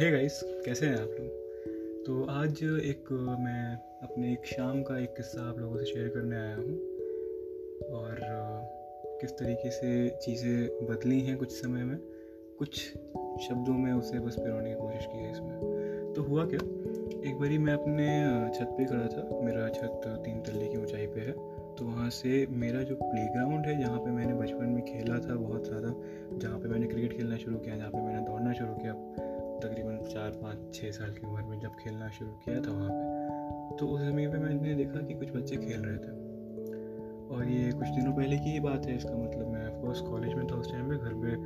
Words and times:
Hey 0.00 0.10
guys 0.10 0.40
कैसे 0.44 0.86
हैं 0.86 0.96
आप 0.96 1.08
लोग? 1.08 2.04
तो 2.04 2.24
आज 2.30 2.62
एक 2.62 3.12
मैं 3.40 3.74
अपने 4.02 4.32
एक 4.32 4.46
शाम 4.46 4.82
का 4.82 4.98
एक 4.98 5.16
किस्सा 5.16 5.48
आप 5.48 5.58
लोगों 5.58 5.78
से 5.78 5.84
शेयर 5.84 6.08
करने 6.08 6.36
आया 6.36 6.54
हूँ। 6.56 6.74
और 7.90 8.20
किस 9.20 9.30
तरीके 9.30 9.70
से 9.70 10.08
चीज़ें 10.08 10.86
बदली 10.86 11.20
हैं 11.20 11.36
कुछ 11.36 11.52
समय 11.52 11.84
में, 11.84 11.98
कुछ 12.58 12.80
शब्दों 13.48 13.72
में 13.72 13.92
उसे 13.92 14.18
बस 14.18 14.36
पिरोने 14.36 14.70
की 14.70 14.76
कोशिश 14.76 15.06
की 15.06 15.18
है 15.18 15.32
इसमें। 15.32 16.12
तो 16.16 16.22
हुआ 16.22 16.46
क्या? 16.46 16.60
एक 17.30 17.36
बारी 17.40 17.58
मैं 17.58 17.72
अपने 17.72 18.08
छत 18.58 18.74
पे 18.78 18.84
खड़ा 18.84 19.06
था, 19.06 19.40
मेरा 19.42 19.68
छत 19.68 20.00
तीन 20.06 20.40
तल्ले 20.40 20.68
की 20.68 20.76
ऊंचाई 20.76 21.06
पे 21.06 21.20
है। 21.20 21.32
तो 21.76 21.84
वहाँ 21.84 22.10
से 22.10 22.46
मेरा 22.50 22.82
जो 22.82 22.94
प्लेग्राउंड 22.94 23.66
है, 23.66 23.80
जहाँ 23.80 23.98
पे 23.98 24.10
मैंने 24.10 24.34
बचपन 24.34 24.64
में 24.64 24.84
खेला 24.84 25.18
था 25.18 25.34
बहुत 25.34 25.66
ज़्यादा, 25.66 25.94
जहाँ 26.38 26.58
पे 26.58 26.68
मैंने 26.68 26.86
क्रिकेट 26.86 27.16
खेलना 27.16 27.36
शुरू 27.36 27.58
किया, 27.58 27.76
जहाँ 27.76 27.90
पे 27.90 27.98
मैंने 27.98 28.26
दौड़ना 28.26 28.52
शुरू 28.52 28.74
किया 28.74 28.92
तकरीबन 29.60 29.98
चार 30.08 30.30
पाँच 30.42 30.74
छः 30.74 30.90
साल 30.90 31.10
की 31.10 31.26
उम्र 31.26 31.42
में 31.42 31.58
जब 31.60 31.76
खेलना 31.76 32.08
शुरू 32.08 32.30
किया 32.44 32.60
था 32.60 32.72
वहाँ 32.72 32.90
पे 32.90 33.76
तो 33.76 33.86
उस 33.86 34.00
समय 34.00 34.26
पे 34.28 34.38
मैंने 34.38 34.74
देखा 34.74 35.00
कि 35.00 35.14
कुछ 35.14 35.30
बच्चे 35.36 35.56
खेल 35.56 35.80
रहे 35.80 35.96
थे। 35.96 36.18
और 37.30 37.44
ये 37.44 37.72
कुछ 37.72 37.88
दिनों 37.88 38.12
पहले 38.12 38.36
की 38.36 38.50
ही 38.50 38.60
बात 38.60 38.86
है, 38.86 38.96
इसका 38.96 39.14
मतलब 39.14 39.52
मैं 39.52 39.66
ऑफकोर्स 39.66 40.00
कॉलेज 40.00 40.34
में 40.34 40.46
था 40.46 40.56
उस 40.56 40.70
टाइम 40.72 40.88
पे, 40.88 40.96
घर 40.96 41.14
पे 41.14 41.36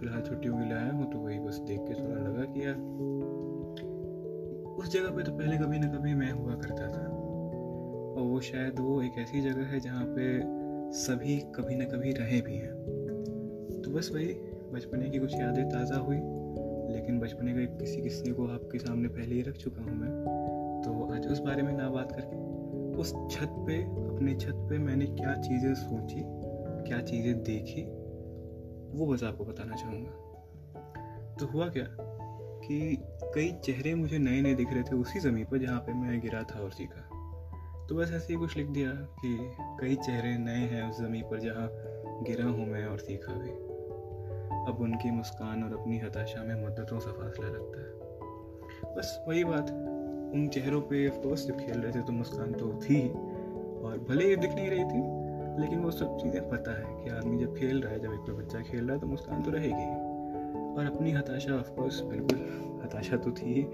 फ़िलहाल 0.00 0.22
छुट्टियों 0.22 0.58
के 0.58 0.64
लिए 0.64 0.74
आया 0.74 0.92
हूँ 0.92 1.10
तो 1.12 1.18
वही 1.18 1.38
बस 1.38 1.58
देख 1.58 1.80
के 1.80 1.94
थोड़ा 1.94 2.20
लगा 2.20 2.44
कि 2.44 2.66
यार, 2.66 2.76
उस 4.78 4.92
जगह 4.92 5.16
पे 5.16 5.22
तो 5.22 5.32
पहले 5.32 5.56
कभी 5.56 5.78
ना 5.78 5.86
कभी 5.86 6.14
मैं 6.14 6.30
हुआ 6.32 6.54
करता 6.54 6.88
था। 6.88 7.06
और 8.10 8.22
वो 8.22 8.40
शायद 8.40 8.78
वो 8.78 9.02
एक 9.02 9.18
ऐसी 9.18 9.40
जगह 9.40 9.66
है 9.66 9.80
जहाँ 9.80 10.04
पे 10.08 10.28
सभी 10.98 11.36
कभी 11.54 11.74
ना 11.74 11.84
कभी 11.84 12.12
रहे 12.12 12.40
भी 12.40 12.56
हैं। 12.56 12.72
तो 13.84 13.90
बस 13.90 14.10
वही, 14.14 14.32
बचपने 14.72 15.10
की 15.10 15.18
कुछ 15.18 15.34
यादें 15.34 15.68
ताज़ा 15.68 15.96
हुई। 15.96 16.16
लेकिन 16.92 17.20
बचपने 17.20 17.52
का 17.52 17.78
किसी 17.78 18.02
किस्से 18.02 18.32
को 18.32 18.46
आपके 18.46 18.78
सामने 18.78 19.08
पहले 19.08 19.34
ही 19.34 19.42
रख 19.42 19.56
चुका 19.56 19.82
हूँ 19.82 19.94
मैं। 19.94 20.10
तो 20.84 21.14
आज 21.14 21.26
उस 21.26 21.40
बारे 21.40 21.62
में 21.62 21.72
ना 21.72 21.90
बात 21.90 22.12
करके, 22.12 22.36
उस 22.96 23.14
छत 23.30 23.54
पे, 23.66 23.82
अपने 23.82 24.34
छत 24.34 24.66
पे 24.70 24.78
मैंने 24.78 25.06
क्या 25.06 25.34
चीज़ें 25.34 25.74
सोची, 25.74 26.22
क्या 26.88 27.00
चीज़ें 27.00 27.42
देखी, 27.42 27.82
वो 28.98 29.06
बस 29.06 29.22
आपको 29.22 29.44
बताना 29.44 29.76
चाहूँगा। 29.76 30.10
तो 31.40 31.46
हुआ 31.46 31.68
क्या 31.68 31.84
कि 32.64 32.98
कई 33.34 33.52
चेहरे 33.64 33.94
मुझे 33.94 34.18
नए 34.18 34.40
नए 34.40 34.54
दिख 34.54 34.72
रहे 34.72 34.82
थे 34.82 34.96
उसी 34.96 35.20
ज़मीन 35.20 35.44
पर 35.44 35.58
जहाँ 35.58 35.80
पे 35.80 35.92
मैं 35.92 36.20
गिरा 36.20 36.42
था 36.42 36.60
और 36.60 36.70
सीखा 36.70 37.00
तो 37.88 37.96
बस 37.96 38.12
ऐसे 38.12 38.32
ही 38.32 38.38
कुछ 38.38 38.56
लिख 38.56 38.66
दिया 38.66 38.90
कि 38.90 39.52
कई 39.80 39.94
चेहरे 39.96 40.38
नए 40.38 40.66
हैं 40.66 40.90
उस 40.90 40.98
ज़मीन 40.98 41.22
पर 41.22 41.40
जहाँ 41.40 41.68
गिरा 42.22 42.44
हूँ 42.44 42.66
मैं 42.66 42.86
और 42.86 42.98
सीखा 42.98 43.32
भी। 43.32 43.79
अब 44.70 44.80
उनकी 44.80 45.10
मुस्कान 45.10 45.62
और 45.64 45.72
अपनी 45.72 45.98
हताशा 45.98 46.42
में 46.44 46.54
मुद्दतों 46.54 46.98
सा 46.98 47.12
फासला 47.12 47.48
लगता 47.48 47.80
है। 47.80 48.94
बस 48.96 49.24
वही 49.28 49.44
बात, 49.44 49.70
उन 50.34 50.48
चेहरों 50.48 50.80
पे 50.80 51.08
ऑफकोर्स 51.08 51.46
जब 51.46 51.56
खेल 51.56 51.80
रहे 51.80 51.92
थे 51.92 52.02
तो 52.02 52.12
मुस्कान 52.12 52.52
तो 52.52 52.72
थी 52.84 53.08
और 53.08 54.04
भले 54.08 54.28
ही 54.28 54.36
दिख 54.36 54.54
नहीं 54.54 54.70
रही 54.70 54.84
थी, 54.84 55.00
लेकिन 55.60 55.78
वो 55.78 55.90
सब 55.90 56.16
चीज़ें 56.18 56.48
पता 56.48 56.78
है 56.78 57.04
कि 57.04 57.10
आदमी 57.10 57.38
जब 57.38 57.56
खेल 57.56 57.80
रहा 57.80 57.92
है, 57.92 58.00
जब 58.00 58.12
एक 58.12 58.30
बच्चा 58.36 58.60
खेल 58.60 58.84
रहा 58.84 58.94
है 58.94 59.00
तो 59.00 59.06
मुस्कान 59.06 59.42
तो 59.42 59.50
रहेगी 59.50 59.88
और 60.70 60.86
अपनी 60.86 61.12
हताशा 61.12 61.54
ऑफकोर्स 61.54 62.00
बिल्कुल, 62.00 62.38
हताशा 62.84 63.16
तो 63.16 63.30
थी 63.30 63.64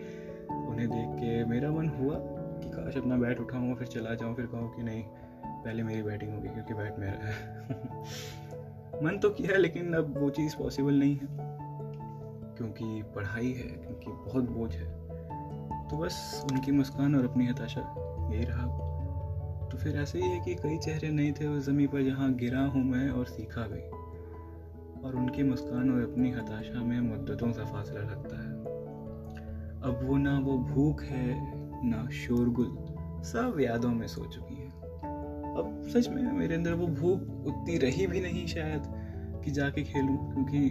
उन्हें 0.51 0.89
देख 0.89 1.09
के 1.21 1.45
मेरा 1.45 1.71
मन 1.71 1.89
हुआ 1.89 2.17
कि 2.63 2.69
काश 2.71 2.97
अपना 2.97 3.17
बैट 3.17 3.41
उठाऊँ 3.41 3.75
फिर 3.77 3.87
चला 3.87 4.15
जाऊँ, 4.15 4.35
फिर 4.35 4.47
कहूँ 4.47 4.75
कि 4.77 4.83
नहीं, 4.83 5.03
पहले 5.45 5.83
मेरी 5.83 6.03
बैटिंग 6.03 6.35
होगी 6.35 6.49
क्योंकि 6.49 6.75
बैट 6.75 6.99
मेरा 6.99 7.27
है। 7.27 8.45
मन 9.03 9.19
तो 9.19 9.31
किया 9.31 9.57
लेकिन 9.57 9.95
अब 9.95 10.19
वो 10.19 10.31
चीज़ 10.31 10.57
पॉसिबल 10.57 10.95
नहीं 10.95 11.15
है। 11.17 11.29
क्योंकि 12.57 13.03
पढ़ाई 13.03 13.53
है, 13.53 13.69
क्योंकि 13.69 14.11
बहुत 14.11 14.51
बोझ 14.51 14.75
है। 14.75 15.07
तो 15.89 15.97
बस 15.97 16.47
उनकी 16.53 16.73
मुस्कान 16.73 17.15
और 17.15 17.25
अपनी 17.25 17.47
हताशा, 17.47 17.95
यही 18.33 18.45
रहा। 18.45 18.87
तो 19.73 19.79
फिर 19.79 19.97
ऐसे 19.97 20.19
ही 20.19 20.29
है 20.29 20.41
कि 20.41 20.55
कई 20.55 20.79
चेहरे 20.79 21.11
नहीं 21.11 21.33
थे 21.33 21.47
उस 21.47 21.67
ज़मीन 21.67 21.87
पर 21.87 22.03
जहाँ 22.03 22.35
गिरा 22.35 22.61
हूँ 22.61 22.85
मैं 22.85 23.11
और 23.11 23.25
सीखा 23.25 23.61
भी। 23.61 23.81
और 25.03 25.17
उनकी 25.17 25.43
मुस्कान 25.43 25.91
और 25.95 26.13
अपनी 26.13 26.31
हताशा 26.31 26.83
में 26.83 27.01
मुद्दतों 27.01 27.53
सा 27.53 27.65
फासला 27.65 28.01
लगता 28.01 28.37
है। 28.37 28.53
अब 29.83 30.01
वो 30.03 30.17
ना 30.17 30.39
वो 30.39 30.59
भूख 30.59 31.03
है, 31.03 31.53
ना 31.91 32.11
शोरगुल, 32.11 32.77
सब 33.25 33.57
यादों 33.61 33.91
में 33.91 34.07
सो 34.07 34.25
चुकी 34.25 34.55
है। 34.55 34.71
अब 35.57 35.83
सच 35.89 36.09
में 36.09 36.33
मेरे 36.33 36.55
अंदर 36.55 36.73
वो 36.73 36.87
भूख 36.87 37.21
उतनी 37.47 37.79
रही 37.79 38.07
भी 38.07 38.21
नहीं 38.21 38.47
शायद 38.47 38.83
कि 39.45 39.51
जाके 39.51 39.83
खेलूँ, 39.83 40.33
क्योंकि 40.33 40.71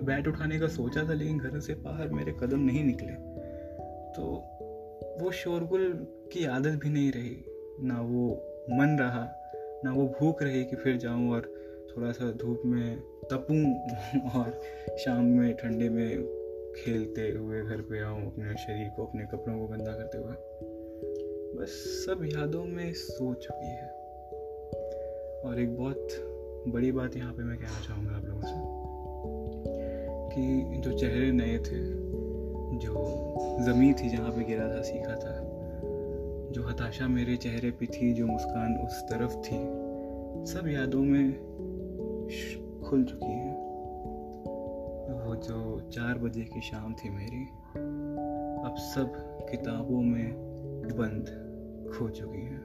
बैट 0.00 0.28
उठाने 0.28 0.58
का 0.58 0.66
सोचा 0.66 1.08
था, 1.08 1.12
लेकिन 1.12 1.38
घर 1.38 1.60
से 1.60 1.74
बाहर 1.74 2.08
मेरे 2.08 2.32
कदम 2.32 2.60
नहीं 2.60 2.84
निकले। 2.84 3.12
तो 4.12 4.50
वो 5.20 5.30
शोरगुल 5.30 6.06
की 6.32 6.44
आदत 6.44 6.70
भी 6.70 6.90
नहीं 6.90 7.12
रही। 7.12 7.44
ना 7.80 8.00
वो 8.00 8.30
मन 8.70 8.96
रहा, 9.00 9.28
ना 9.84 9.92
वो 9.92 10.06
भूख 10.20 10.42
रही 10.42 10.64
कि 10.64 10.76
फिर 10.76 10.96
जाऊँ 10.96 11.30
और 11.30 11.40
थोड़ा 11.96 12.12
सा 12.12 12.32
धूप 12.32 12.62
में 12.64 12.96
तपूँ 13.00 13.90
और 14.34 14.60
शाम 14.98 15.24
में 15.24 15.54
ठंडे 15.56 15.88
में 15.88 16.22
खेलते 16.76 17.30
हुए 17.30 17.62
घर 17.62 17.80
पे 17.80 18.00
आऊँ, 18.00 18.26
अपने 18.26 18.54
शरीर 18.54 18.88
को, 18.96 19.06
अपने 19.06 19.24
कपड़ों 19.24 19.58
को 19.58 19.66
गंदा 19.66 19.92
करते 19.92 20.18
हुए। 20.18 20.34
बस 21.54 21.70
सब 22.06 22.24
यादों 22.24 22.64
में 22.64 22.92
सो 22.92 23.34
चुकी 23.34 23.66
है। 23.66 23.88
और 25.44 25.60
एक 25.60 25.76
बहुत 25.76 26.08
बड़ी 26.68 26.92
बात 26.92 27.16
यहाँ 27.16 27.32
पे 27.32 27.42
मैं 27.42 27.58
कहना 27.58 27.80
चाहूँगा 27.88 28.16
आप 28.16 28.24
लोगों 28.24 28.42
से, 28.42 28.54
कि 30.34 30.78
जो 30.78 30.98
चेहरे 30.98 31.32
नए 31.32 31.58
थे, 31.58 31.80
जो 32.78 32.94
ज़मीन 33.64 33.94
थी 33.94 34.08
जहाँ 34.08 34.30
पे 34.30 34.44
गिरा 34.44 34.76
था, 34.76 34.82
सीखा 34.82 35.14
था, 35.14 35.40
जो 36.52 36.62
हताशा 36.68 37.08
मेरे 37.08 37.36
चेहरे 37.36 37.70
पे 37.70 37.86
थी, 37.86 38.12
जो 38.14 38.26
मुस्कान 38.26 38.76
उस 38.76 39.02
तरफ़ 39.02 39.36
थी, 39.36 39.58
सब 40.52 40.68
यादों 40.68 41.02
में 41.02 41.32
खुल 42.84 43.04
चुकी 43.04 43.32
है। 43.32 43.54
वो 45.24 45.36
जो 45.36 45.90
चार 45.90 46.18
बजे 46.18 46.42
की 46.42 46.60
शाम 46.60 46.94
थी 46.94 47.10
मेरी, 47.10 47.44
अब 48.64 48.74
सब 48.78 49.12
किताबों 49.50 50.02
में 50.02 50.54
बंद। 50.84 51.43
खो 51.94 52.08
चुकी 52.08 52.40
हैं। 52.40 52.60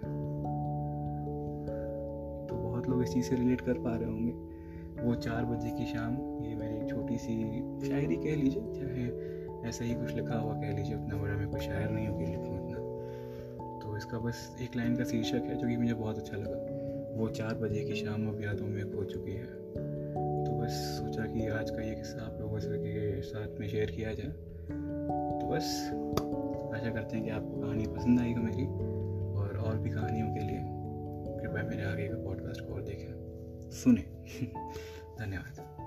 तो 2.49 2.55
बहुत 2.55 2.89
लोग 2.89 3.03
इस 3.03 3.13
चीज़ 3.13 3.25
से 3.25 3.35
रिलेट 3.35 3.61
कर 3.61 3.73
पा 3.73 3.95
रहे 3.95 4.09
होंगे। 4.09 4.59
वो 5.03 5.15
चार 5.15 5.45
बजे 5.45 5.69
की 5.69 5.85
शाम, 5.85 6.43
ये 6.45 6.55
मेरी 6.55 6.87
छोटी 6.87 7.17
सी 7.17 7.59
शायरी 7.87 8.15
कह 8.15 8.35
लीजिए, 8.35 8.61
चाहे 8.61 9.39
ऐसा 9.69 9.85
ही 9.85 9.95
कुछ 9.95 10.15
लिखा 10.15 10.39
हुआ 10.39 10.53
कह 10.53 10.77
लीजिए, 10.77 10.95
उतना 10.95 11.17
बड़ा 11.17 11.33
मैं 11.33 11.49
कोई 11.49 11.59
शायर 11.59 11.89
नहीं 11.89 12.07
होगी 12.07 12.25
लिखूँ 12.25 12.63
उतना। 12.63 12.77
तो 13.79 13.97
इसका 13.97 14.19
बस 14.19 14.57
एक 14.61 14.75
लाइन 14.75 14.95
का 14.95 15.03
शीर्षक 15.03 15.35
है, 15.35 15.55
जो 15.55 15.67
कि 15.67 15.77
मुझे 15.77 15.93
बहुत 15.93 16.17
अच्छा 16.17 16.37
लगा। 16.37 16.79
वो 17.19 17.29
चार 17.29 17.55
बजे 17.55 17.83
की 17.83 17.95
शाम 17.95 18.27
अब 18.27 18.41
यादों 18.41 18.65
में 18.65 18.95
खो 18.95 19.03
चुकी 19.03 19.31
है। 19.31 19.45
तो 20.45 20.51
बस 20.51 20.71
सोचा 20.71 21.25
कि 21.25 21.47
आज 21.47 21.69
का 21.69 21.81
ये 21.81 21.95
किस्सा 21.95 22.25
आप 22.25 22.37
लोगों 22.41 22.57
के 22.57 23.21
साथ 23.21 23.59
में 23.59 23.67
शेयर 23.67 23.91
किया 23.91 24.13
जाए। 24.13 24.31
तो 25.41 25.47
बस, 25.47 25.89
आशा 26.73 26.89
करते 26.89 27.15
हैं 27.15 27.25
कि 27.25 27.31
आपको 27.31 27.61
कहानी 27.61 27.87
पसंद 27.87 28.19
आएगी 28.19 28.39
मेरी। 28.39 28.98
और 29.59 29.77
भी 29.77 29.89
कहानियों 29.89 30.27
के 30.27 30.39
लिए 30.39 30.59
कृपया 31.41 31.63
मेरे 31.63 31.83
आगे 31.83 32.07
का 32.07 32.23
पॉडकास्ट 32.23 32.61
को 32.61 32.73
और 32.73 32.81
देखें। 32.81 33.69
सुने। 33.71 34.01
धन्यवाद। 35.25 35.78